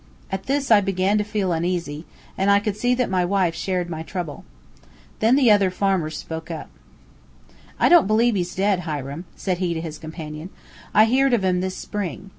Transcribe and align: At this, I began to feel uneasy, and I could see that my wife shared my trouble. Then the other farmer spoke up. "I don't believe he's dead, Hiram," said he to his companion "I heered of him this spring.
At 0.31 0.47
this, 0.47 0.71
I 0.71 0.81
began 0.81 1.19
to 1.19 1.23
feel 1.23 1.51
uneasy, 1.51 2.05
and 2.35 2.49
I 2.49 2.59
could 2.59 2.75
see 2.75 2.95
that 2.95 3.07
my 3.07 3.23
wife 3.23 3.53
shared 3.53 3.87
my 3.87 4.01
trouble. 4.01 4.43
Then 5.19 5.35
the 5.35 5.51
other 5.51 5.69
farmer 5.69 6.09
spoke 6.09 6.49
up. 6.49 6.69
"I 7.79 7.87
don't 7.87 8.07
believe 8.07 8.33
he's 8.33 8.55
dead, 8.55 8.79
Hiram," 8.79 9.25
said 9.35 9.59
he 9.59 9.75
to 9.75 9.79
his 9.81 9.99
companion 9.99 10.49
"I 10.91 11.05
heered 11.05 11.33
of 11.35 11.43
him 11.43 11.61
this 11.61 11.75
spring. 11.77 12.29